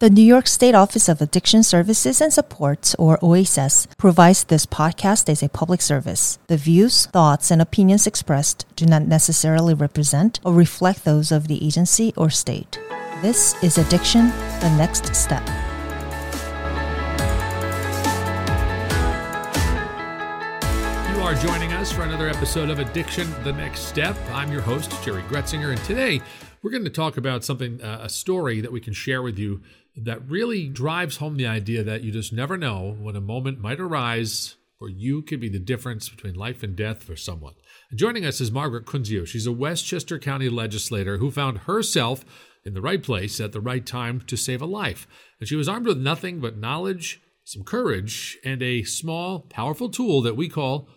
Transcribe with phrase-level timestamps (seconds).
[0.00, 5.28] The New York State Office of Addiction Services and Support, or OASAS, provides this podcast
[5.28, 6.38] as a public service.
[6.46, 11.66] The views, thoughts, and opinions expressed do not necessarily represent or reflect those of the
[11.66, 12.78] agency or state.
[13.22, 14.28] This is Addiction,
[14.60, 15.42] the Next Step.
[21.28, 24.16] Are joining us for another episode of Addiction, the Next Step.
[24.32, 26.22] I'm your host, Jerry Gretzinger, and today
[26.62, 29.60] we're going to talk about something, uh, a story that we can share with you
[29.94, 33.78] that really drives home the idea that you just never know when a moment might
[33.78, 37.52] arise where you could be the difference between life and death for someone.
[37.90, 39.26] And joining us is Margaret Cunzio.
[39.26, 42.24] She's a Westchester County legislator who found herself
[42.64, 45.06] in the right place at the right time to save a life.
[45.40, 50.22] And she was armed with nothing but knowledge, some courage, and a small, powerful tool
[50.22, 50.88] that we call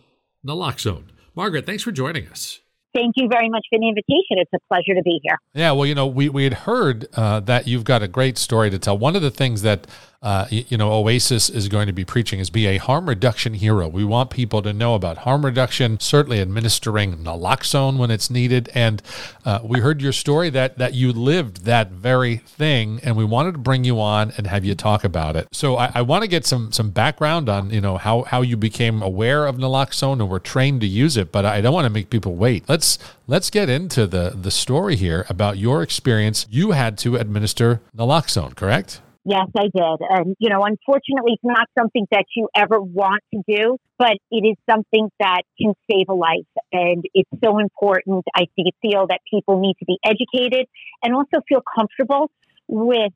[0.46, 1.06] naloxone.
[1.36, 2.60] Margaret, thanks for joining us.
[2.94, 4.38] Thank you very much for the invitation.
[4.38, 5.38] It's a pleasure to be here.
[5.54, 8.70] Yeah, well, you know, we, we had heard uh, that you've got a great story
[8.70, 8.98] to tell.
[8.98, 9.88] One of the things that
[10.24, 13.88] uh, you, know, OASAS is going to be preaching is be a harm reduction hero.
[13.88, 18.70] We want people to know about harm reduction, certainly administering naloxone when it's needed.
[18.76, 19.02] And
[19.46, 23.54] uh, we heard your story that that you lived that very thing, and we wanted
[23.54, 25.48] to bring you on and have you talk about it.
[25.52, 28.58] So I, I want to get some some background on you know how how you
[28.58, 31.90] became aware of naloxone and were trained to use it, but I don't want to
[31.90, 32.70] make people wait.
[32.70, 36.46] Let's let's get into the the story here about your experience.
[36.48, 39.02] You had to administer naloxone, correct?
[39.24, 40.08] Yes, I did.
[40.10, 44.44] And, you know, unfortunately, it's not something that you ever want to do, but it
[44.44, 46.50] is something that can save a life.
[46.72, 48.26] And it's so important.
[48.36, 48.46] I
[48.82, 50.66] feel that people need to be educated
[51.04, 52.32] and also feel comfortable
[52.68, 53.14] with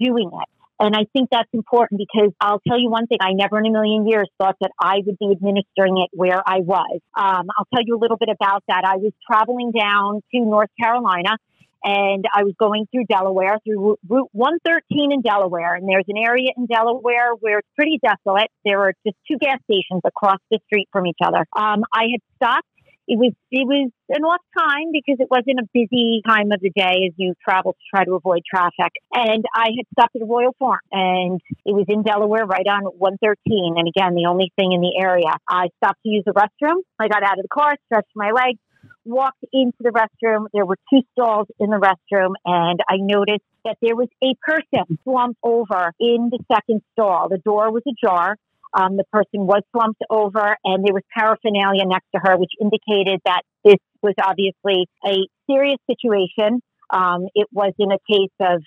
[0.00, 0.48] doing it.
[0.80, 3.18] And I think that's important because I'll tell you one thing.
[3.20, 6.60] I never in a million years thought that I would be administering it where I
[6.60, 7.00] was.
[7.18, 8.82] Um, I'll tell you a little bit about that.
[8.86, 11.36] I was traveling down to North Carolina
[11.84, 15.74] and I was going through Delaware through Route 113 in Delaware.
[15.74, 18.50] And there's an area in Delaware where it's pretty desolate.
[18.64, 21.46] There are just two gas stations across the street from each other.
[21.56, 22.66] Um, I had stopped.
[23.10, 26.68] It was it was an off time because it wasn't a busy time of the
[26.68, 28.92] day as you travel to try to avoid traffic.
[29.14, 32.84] And I had stopped at a Royal Farm, and it was in Delaware, right on
[32.84, 33.80] 113.
[33.80, 35.32] And again, the only thing in the area.
[35.48, 36.84] I stopped to use the restroom.
[36.98, 38.60] I got out of the car, stretched my legs,
[39.04, 40.46] walked into the restroom.
[40.52, 44.98] There were two stalls in the restroom, and I noticed that there was a person
[45.04, 47.28] slumped over in the second stall.
[47.28, 48.36] The door was ajar.
[48.74, 53.20] Um, the person was slumped over, and there was paraphernalia next to her, which indicated
[53.24, 55.16] that this was obviously a
[55.50, 56.60] serious situation.
[56.90, 58.62] Um, it was in a case of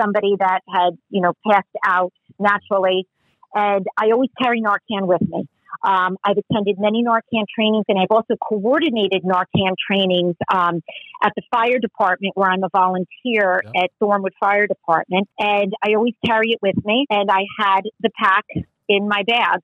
[0.00, 3.06] somebody that had, you know, passed out naturally.
[3.54, 5.46] And I always carry Narcan with me.
[5.84, 10.82] Um, I've attended many Narcan trainings and I've also coordinated Narcan trainings um,
[11.22, 15.28] at the fire department where I'm a volunteer at Thornwood Fire Department.
[15.38, 17.06] And I always carry it with me.
[17.10, 18.44] And I had the pack
[18.88, 19.60] in my bag.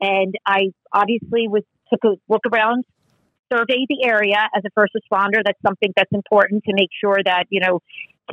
[0.00, 2.84] And I obviously was took a look around,
[3.52, 5.42] surveyed the area as a first responder.
[5.44, 7.80] That's something that's important to make sure that, you know,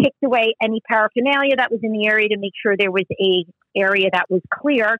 [0.02, 3.46] kicked away any paraphernalia that was in the area to make sure there was a
[3.76, 4.98] area that was clear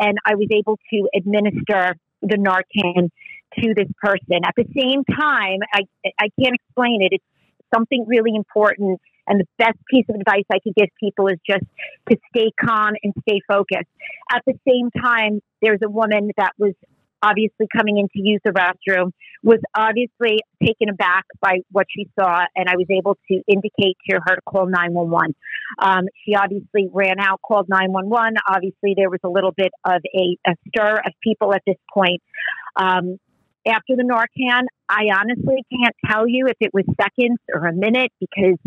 [0.00, 3.10] and I was able to administer the Narcan
[3.58, 4.44] to this person.
[4.44, 5.82] At the same time, I,
[6.18, 7.12] I can't explain it.
[7.12, 7.24] It's
[7.74, 9.00] something really important.
[9.26, 11.64] And the best piece of advice I could give people is just
[12.08, 13.88] to stay calm and stay focused.
[14.32, 16.74] At the same time, there's a woman that was
[17.22, 22.44] obviously coming in to use the restroom, was obviously taken aback by what she saw,
[22.54, 25.34] and I was able to indicate to her to call 911.
[25.78, 28.34] Um, she obviously ran out, called 911.
[28.48, 32.22] Obviously, there was a little bit of a, a stir of people at this point.
[32.76, 33.18] Um,
[33.66, 38.12] after the Narcan, I honestly can't tell you if it was seconds or a minute
[38.18, 38.58] because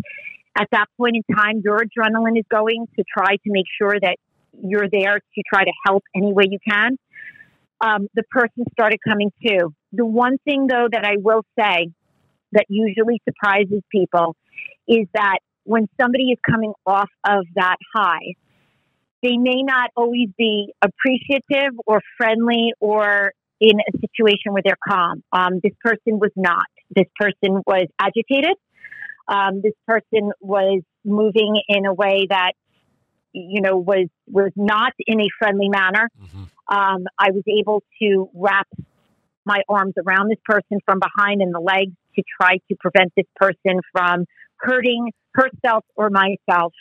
[0.55, 4.17] at that point in time, your adrenaline is going to try to make sure that
[4.61, 6.97] you're there to try to help any way you can
[7.83, 9.69] um, the person started coming to.
[9.91, 11.91] The one thing, though, that I will say
[12.53, 14.35] that usually surprises people
[14.87, 18.35] is that when somebody is coming off of that high,
[19.21, 25.23] they may not always be appreciative or friendly or in a situation where they're calm.
[25.31, 26.65] Um, this person was not.
[26.93, 28.55] This person was agitated.
[29.27, 32.51] Um, this person was moving in a way that
[33.31, 36.09] you know was was not in a friendly manner.
[36.21, 36.43] Mm-hmm
[36.73, 38.67] um, I was able to wrap
[39.45, 43.27] my arms around this person from behind and the legs to try to prevent this
[43.35, 44.25] person from
[44.57, 46.73] hurting herself or myself.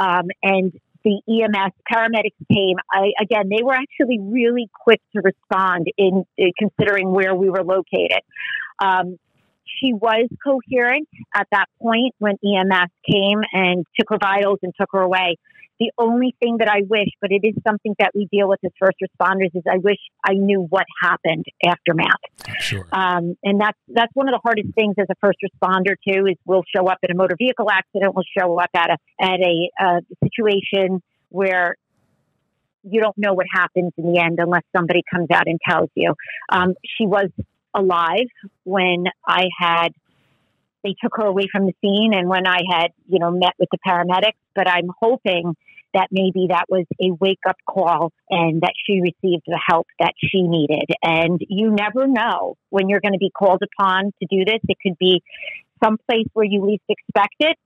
[0.00, 0.72] Um, and
[1.04, 2.76] the EMS paramedics came.
[2.92, 7.62] I, again, they were actually really quick to respond in, in considering where we were
[7.62, 8.22] located.
[8.82, 9.18] Um,
[9.80, 14.88] she was coherent at that point when EMS came and took her vitals and took
[14.92, 15.36] her away.
[15.78, 18.72] The only thing that I wish, but it is something that we deal with as
[18.80, 22.20] first responders, is I wish I knew what happened aftermath.
[22.58, 22.88] Sure.
[22.92, 26.26] Um, and that's that's one of the hardest things as a first responder too.
[26.26, 29.40] Is we'll show up in a motor vehicle accident, we'll show up at a at
[29.40, 31.76] a uh, situation where
[32.82, 36.14] you don't know what happens in the end unless somebody comes out and tells you.
[36.50, 37.28] Um, she was
[37.74, 38.26] alive
[38.64, 39.92] when I had
[40.84, 43.68] they took her away from the scene and when I had, you know, met with
[43.70, 45.56] the paramedics, but I'm hoping
[45.94, 50.12] that maybe that was a wake up call and that she received the help that
[50.18, 50.84] she needed.
[51.02, 54.60] And you never know when you're going to be called upon to do this.
[54.68, 55.22] It could be
[55.82, 57.56] someplace where you least expect it.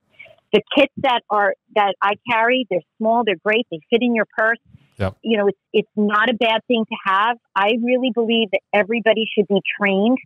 [0.53, 4.27] The kits that are that I carry, they're small, they're great, they fit in your
[4.37, 4.59] purse.
[4.99, 5.17] Yep.
[5.23, 7.39] You know, it's it's not a bad thing to have.
[7.57, 10.19] I really believe that everybody should be trained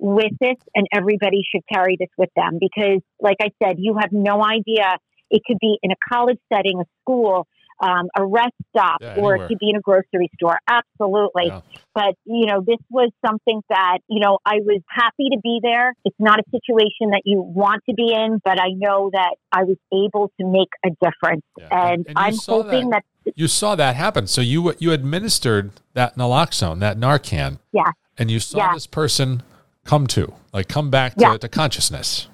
[0.00, 4.10] with this and everybody should carry this with them because like I said, you have
[4.12, 4.96] no idea
[5.30, 7.46] it could be in a college setting, a school,
[7.82, 10.58] um, a rest stop, Yeah, or it could be in a grocery store.
[10.68, 11.46] Absolutely.
[11.46, 11.60] Yeah.
[11.94, 15.94] But, you know, this was something that, you know, I was happy to be there.
[16.04, 19.64] It's not a situation that you want to be in, but I know that I
[19.64, 21.42] was able to make a difference.
[21.58, 21.68] Yeah.
[21.70, 23.04] And, And I'm hoping that,
[23.34, 24.26] You saw that happen.
[24.26, 29.42] So you you administered that naloxone, that Narcan, yeah, and you saw this person
[29.84, 32.28] come to, like come back to, to consciousness.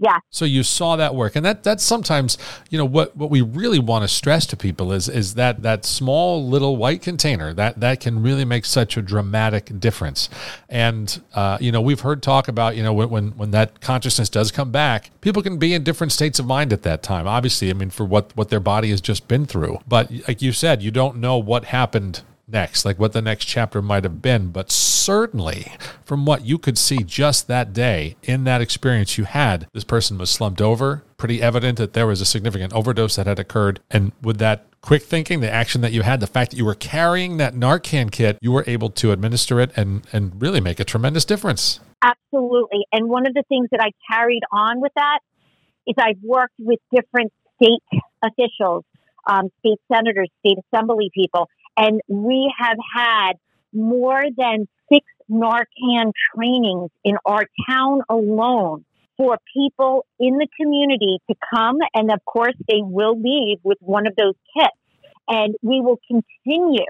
[0.00, 2.36] Yeah, So you saw that work, and that that's sometimes
[2.68, 5.84] you know what what we really want to stress to people is is that that
[5.84, 10.28] small little white container that that can really make such a dramatic difference.
[10.68, 14.28] And uh, you know we've heard talk about you know when, when when that consciousness
[14.28, 17.28] does come back, people can be in different states of mind at that time.
[17.28, 20.50] Obviously, I mean for what what their body has just been through, but like you
[20.50, 24.50] said, you don't know what happened next, like what the next chapter might have been.
[24.50, 25.72] But certainly,
[26.04, 30.18] from what you could see just that day in that experience you had, this person
[30.18, 31.02] was slumped over.
[31.16, 33.80] Pretty evident that there was a significant overdose that had occurred.
[33.90, 36.74] And with that quick thinking, the action that you had, the fact that you were
[36.74, 40.84] carrying that Narcan kit, you were able to administer it and, and really make a
[40.84, 41.80] tremendous difference.
[42.02, 42.84] absolutely.
[42.92, 45.20] And one of the things that I carried on with that
[45.86, 47.32] is I've worked with different
[47.62, 47.82] state
[48.22, 48.84] officials,
[49.26, 53.32] um, state senators, state assembly people, and we have had
[53.72, 58.84] more than six Narcan trainings in our town alone
[59.16, 61.78] for people in the community to come.
[61.94, 64.76] And of course, they will leave with one of those kits.
[65.26, 66.84] And we will continue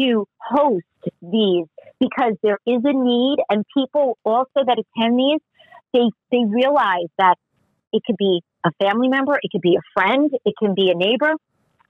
[0.00, 0.84] to host
[1.22, 1.66] these
[2.00, 5.40] because there is a need and people also that attend these,
[5.94, 7.36] they, they realize that
[7.92, 10.94] it could be a family member, it could be a friend, it can be a
[10.94, 11.32] neighbor,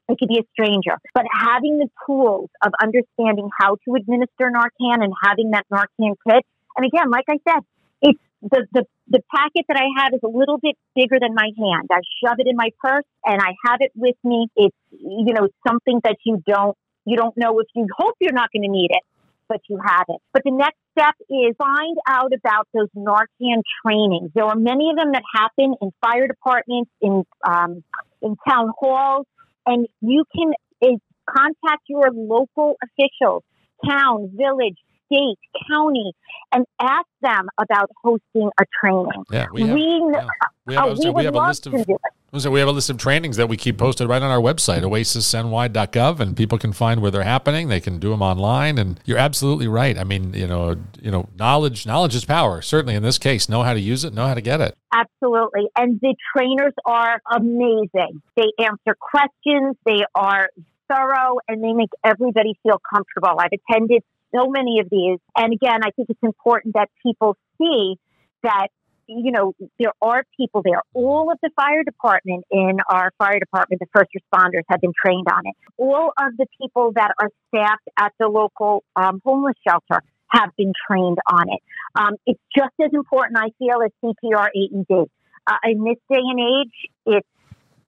[0.08, 0.98] it could be a stranger.
[1.14, 6.44] But having the tools of understanding how to administer Narcan and having that Narcan kit,
[6.76, 7.62] and again, like I said,
[8.02, 11.50] it's the, the, the packet that I have is a little bit bigger than my
[11.56, 11.88] hand.
[11.90, 14.46] I shove it in my purse and I have it with me.
[14.56, 18.50] It's, you know, something that you don't, you don't know if you hope you're not
[18.52, 19.02] going to need it,
[19.48, 20.20] but you have it.
[20.32, 24.30] But the next step is find out about those Narcan trainings.
[24.34, 27.82] There are many of them that happen in fire departments, in, um,
[28.20, 29.26] in town halls,
[29.66, 30.52] and you can
[30.82, 30.96] uh,
[31.28, 33.42] contact your local officials,
[33.84, 34.76] town, village,
[35.06, 35.38] state,
[35.70, 36.12] county,
[36.52, 39.24] and ask them about hosting a training.
[39.30, 40.26] Yeah, we have, we, yeah.
[40.66, 42.00] we have, oh, we saying, we have a list of to do it.
[42.38, 44.82] So we have a list of trainings that we keep posted right on our website,
[44.82, 47.68] oasas.ny.gov, and people can find where they're happening.
[47.68, 49.96] They can do them online, and you're absolutely right.
[49.96, 52.60] I mean, you know, you know, knowledge, knowledge is power.
[52.62, 54.76] Certainly in this case, know how to use it, know how to get it.
[54.92, 55.68] Absolutely.
[55.76, 58.22] And the trainers are amazing.
[58.36, 60.50] They answer questions, they are
[60.88, 63.38] thorough, and they make everybody feel comfortable.
[63.38, 64.02] I've attended
[64.34, 65.18] so many of these.
[65.36, 67.96] And again, I think it's important that people see
[68.42, 68.68] that,
[69.08, 70.82] you know, there are people there.
[70.94, 75.26] All of the fire department in our fire department, the first responders have been trained
[75.32, 75.54] on it.
[75.76, 80.72] All of the people that are staffed at the local um, homeless shelter have been
[80.88, 81.60] trained on it.
[81.94, 85.08] Um, it's just as important, I feel, as CPR AED.
[85.46, 87.28] Uh, in this day and age, it's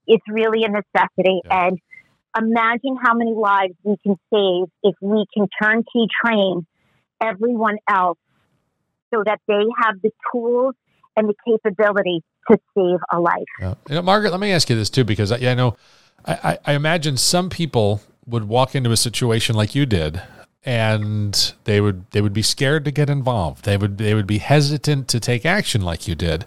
[0.06, 1.40] it's really a necessity.
[1.44, 1.66] Yeah.
[1.66, 1.78] And
[2.37, 6.66] imagine how many lives we can save if we can turnkey train
[7.20, 8.18] everyone else
[9.12, 10.75] so that they have the tools
[11.18, 13.42] and the capability to save a life.
[13.60, 13.75] Yeah.
[13.88, 15.76] You know, Margaret, let me ask you this too, because I, yeah, I know,
[16.25, 20.22] I, I, imagine some people would walk into a situation like you did,
[20.64, 23.64] and they would they would be scared to get involved.
[23.64, 26.44] They would they would be hesitant to take action like you did.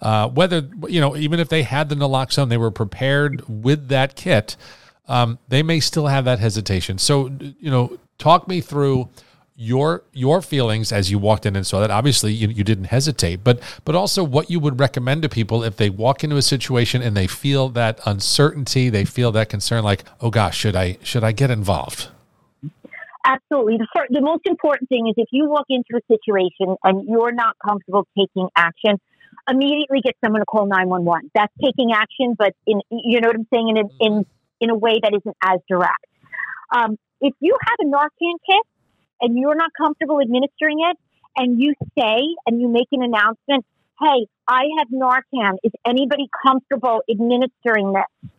[0.00, 4.14] Uh, whether you know, even if they had the naloxone, they were prepared with that
[4.14, 4.56] kit.
[5.08, 6.98] Um, they may still have that hesitation.
[6.98, 9.08] So you know, talk me through
[9.56, 11.90] your your feelings as you walked in and saw that.
[11.90, 15.76] Obviously, you, you didn't hesitate, but but also what you would recommend to people if
[15.76, 20.04] they walk into a situation and they feel that uncertainty, they feel that concern, like,
[20.20, 22.08] oh gosh, should I should I get involved?
[23.26, 23.78] Absolutely.
[23.78, 27.32] The, first, the most important thing is if you walk into a situation and you're
[27.32, 29.00] not comfortable taking action,
[29.48, 31.30] immediately get someone to call 911.
[31.34, 34.26] That's taking action, but in, you know what I'm saying, in a, in,
[34.60, 36.04] in a way that isn't as direct.
[36.70, 38.66] Um, if you have a Narcan kit
[39.20, 40.96] and you're not comfortable administering it
[41.36, 43.64] and you say and you make an announcement,
[44.00, 45.56] hey, I have Narcan.
[45.62, 48.30] Is anybody comfortable administering this?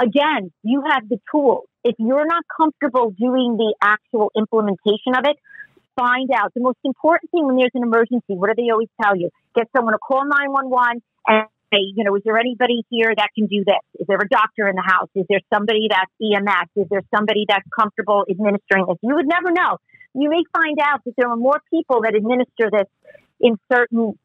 [0.00, 1.66] Again, you have the tools.
[1.84, 5.36] If you're not comfortable doing the actual implementation of it,
[5.96, 6.52] find out.
[6.54, 9.30] The most important thing when there's an emergency, what do they always tell you?
[9.54, 13.46] Get someone to call 911 and say, you know, is there anybody here that can
[13.46, 13.84] do this?
[13.98, 15.08] Is there a doctor in the house?
[15.14, 16.68] Is there somebody that's EMS?
[16.76, 18.96] Is there somebody that's comfortable administering this?
[19.02, 19.78] You would never know.
[20.14, 22.88] You may find out that there are more people that administer this
[23.40, 24.18] in certain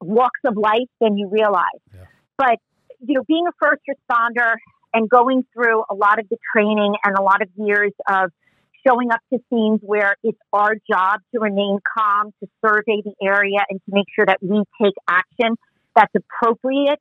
[0.00, 1.64] walks of life than you realize.
[1.94, 2.04] Yeah.
[2.38, 2.58] But,
[3.06, 4.54] you know, being a first responder
[4.92, 8.30] and going through a lot of the training and a lot of years of
[8.86, 13.58] showing up to scenes where it's our job to remain calm, to survey the area,
[13.68, 15.56] and to make sure that we take action
[15.94, 16.98] that's appropriate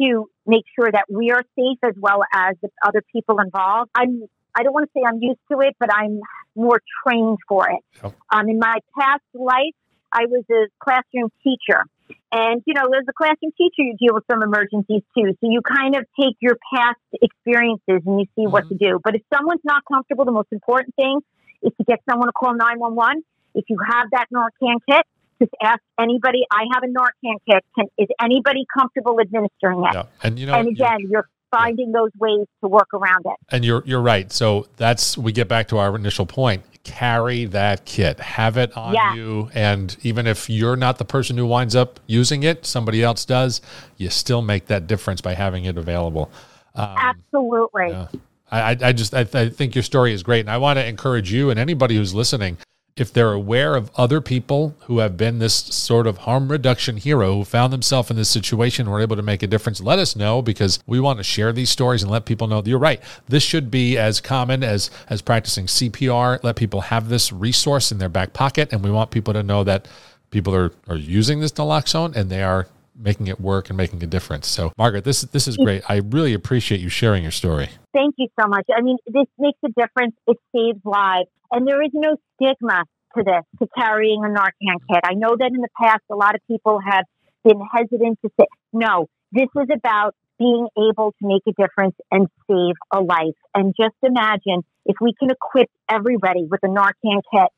[0.00, 3.90] to make sure that we are safe as well as the other people involved.
[3.94, 4.24] I'm
[4.56, 6.20] I don't want to say I'm used to it, but I'm
[6.54, 8.12] more trained for it.
[8.30, 9.74] Um, in my past life,
[10.12, 11.82] I was a classroom teacher.
[12.30, 15.34] And, you know, as a classroom teacher, you deal with some emergencies too.
[15.40, 18.52] So you kind of take your past experiences and you see mm-hmm.
[18.52, 19.00] what to do.
[19.02, 21.20] But if someone's not comfortable, the most important thing
[21.62, 23.24] is to get someone to call 911.
[23.54, 25.06] If you have that Narcan kit,
[25.40, 26.44] just ask anybody.
[26.50, 27.64] I have a Narcan kit.
[27.76, 29.94] Can, is anybody comfortable administering it?
[29.94, 30.04] Yeah.
[30.22, 33.36] And you know, and again, you're finding those ways to work around it.
[33.50, 34.30] And you're you're right.
[34.32, 36.62] So that's we get back to our initial point.
[36.84, 38.20] Carry that kit.
[38.20, 39.14] Have it on yeah.
[39.14, 39.50] you.
[39.54, 43.62] And even if you're not the person who winds up using it, somebody else does,
[43.96, 46.30] you still make that difference by having it available.
[46.74, 47.88] Um, Absolutely.
[47.88, 48.08] Yeah.
[48.50, 51.32] I, I just I, I think your story is great, and I want to encourage
[51.32, 52.58] you and anybody who's listening
[52.96, 57.34] if they're aware of other people who have been this sort of harm reduction hero
[57.34, 60.40] who found themselves in this situation were able to make a difference, let us know
[60.40, 63.02] because we want to share these stories and let people know that you're right.
[63.26, 66.42] This should be as common as as practicing CPR.
[66.44, 69.64] Let people have this resource in their back pocket, and we want people to know
[69.64, 69.88] that
[70.30, 74.06] people are are using this naloxone and they are making it work and making a
[74.06, 74.46] difference.
[74.46, 75.82] So, Margaret, this this is great.
[75.88, 77.70] I really appreciate you sharing your story.
[77.92, 78.66] Thank you so much.
[78.76, 80.14] I mean, this makes a difference.
[80.28, 81.28] It saves lives.
[81.54, 82.82] And there is no stigma
[83.16, 85.04] to this, to carrying a Narcan kit.
[85.04, 87.04] I know that in the past, a lot of people have
[87.44, 92.26] been hesitant to say, no, this is about being able to make a difference and
[92.48, 93.36] save a life.
[93.54, 97.48] And just imagine if we can equip everybody with a Narcan kit,